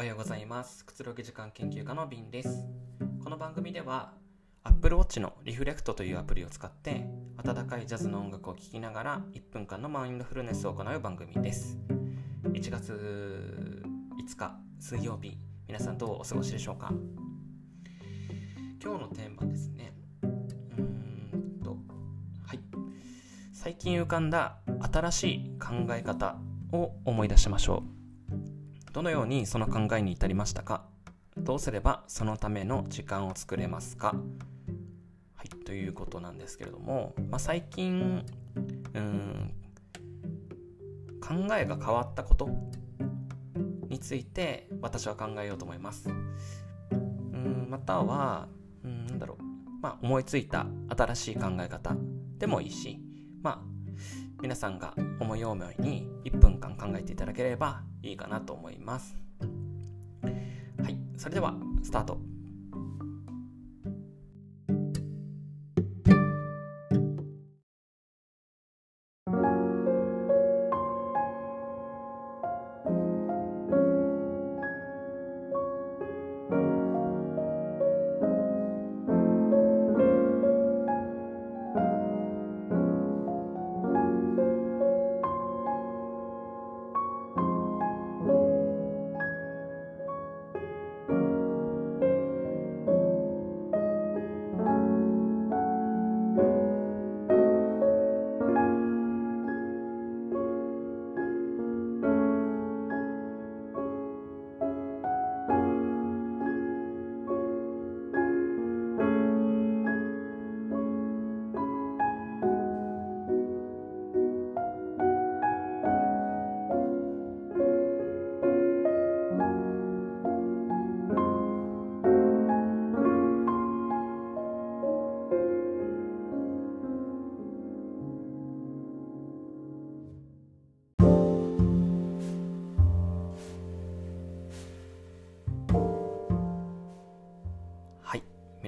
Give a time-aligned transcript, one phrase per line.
[0.00, 0.82] おはようございます。
[0.86, 2.64] くつろぎ時間研究家のビンです。
[3.22, 4.14] この番組では
[4.64, 7.04] Apple Watch のリフレクトというアプリを使って
[7.36, 11.76] 温かいジャズの音楽を聴きながら1分間のマインドフルネスを行う番組です。
[12.44, 15.36] 1月5日水曜日
[15.68, 16.94] 皆さんどうお過ごしでしょうか？
[18.82, 19.92] 今日のテーマですね。
[20.22, 20.30] うー
[20.80, 21.76] んと
[22.46, 22.60] はい。
[23.52, 26.38] 最近浮かんだ新しい考え方
[26.72, 27.99] を思い出しましょう
[28.92, 30.84] どのようにその考えに至りましたか？
[31.36, 34.16] どうすればそのための時間を作れますか？
[35.34, 38.24] はいということなんですけれども、まあ、最近
[38.94, 39.54] うん
[41.20, 42.48] 考えが変わったこと
[43.88, 46.08] について私は考えようと思います。
[46.10, 48.48] うんまたは
[48.84, 49.42] うんなんだろう。
[49.80, 51.94] まあ思いついた新しい考え方
[52.38, 53.00] でもいいし
[53.40, 53.58] まあ
[54.42, 59.14] 皆さんが思い思いに1分間考えていただければいいかなと思います。
[60.22, 62.39] はいそれではスタート。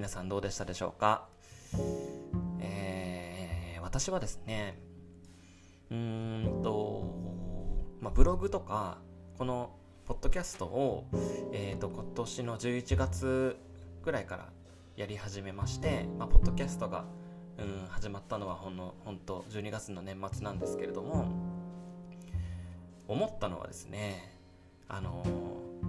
[0.03, 1.29] 皆さんどうでしたでしょうか？
[2.59, 4.77] えー、私はですね
[5.93, 7.07] うんと、
[8.01, 8.99] まあ、ブログとか
[9.39, 9.71] この
[10.05, 11.07] ポッドキャストを、
[11.53, 13.57] えー、と今年の11月
[14.03, 14.49] ぐらいから
[14.97, 17.05] やり始めまして、まあ、ポッドキャストが、
[17.59, 21.29] うん、始まったのはほんの本当12月の年末なんですけれども
[23.07, 24.37] 思ったのはですね
[24.89, 25.25] あの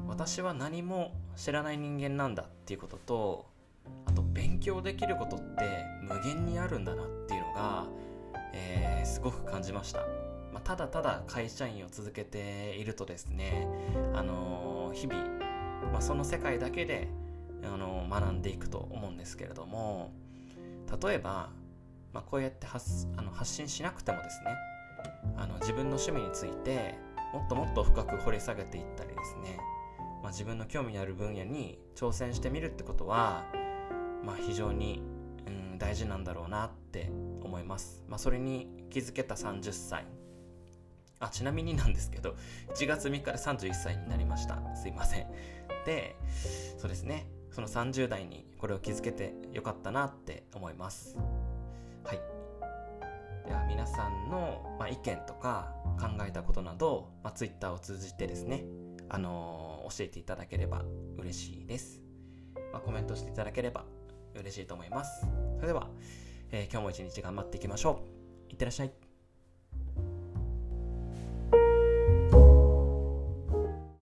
[0.07, 3.52] 私は何も知らない人間なんだっていうことと
[4.05, 7.87] あと勉強できることって無限にあるんだなっていうのが、
[8.53, 9.99] えーすごく感じました、
[10.53, 13.67] まあ、ただただ会社員を続けているとですね、
[14.13, 15.23] あのー日々、
[15.91, 17.09] まあ、その世界だけで、
[17.63, 20.11] あのー学んでいくと思うんですけれども
[21.01, 21.49] 例えば、
[22.13, 24.55] まあ、こうやって発あの発信しなくてもですね
[25.37, 26.95] あの自分の趣味について
[27.33, 29.57] もっともっと深く掘り下げていったりですね、
[30.21, 33.43] まあ、自分の興味のある分野に挑戦してみるってことは、
[34.23, 35.01] まあ、非常に、
[35.47, 37.11] うん、大事なんだろうなって
[37.41, 40.05] 思います、まあ、それに気づけた30歳。
[41.19, 42.35] あちなみになんですけど
[42.75, 44.59] 1月3日で31歳になりました。
[44.75, 45.27] すいません。
[45.85, 46.17] で
[46.77, 47.27] そうですね。
[47.49, 51.15] その30代にこれを気づけてよかったなって思います。
[52.03, 52.19] はい。
[53.47, 58.65] では皆さんの、まあ、意見とか考えたことなど、まあ、Twitter を通じてですね、
[59.07, 60.83] あのー教えていただければ
[61.17, 62.01] 嬉しいです、
[62.71, 63.85] まあ、コメントしていただければ
[64.39, 65.25] 嬉しいと思います。
[65.55, 65.89] それでは、
[66.51, 68.03] えー今日も一日頑張っていきましょ
[68.49, 68.51] う。
[68.51, 69.02] いってらっしゃい。